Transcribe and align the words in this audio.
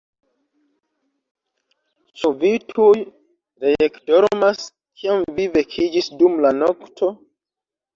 Ĉu 2.23 2.33
vi 2.41 2.51
tuj 2.73 2.97
reekdormas, 3.67 4.67
kiam 4.99 5.33
vi 5.41 5.51
vekiĝis 5.63 6.15
dum 6.21 6.45
la 6.47 6.59
nokto? 6.67 7.17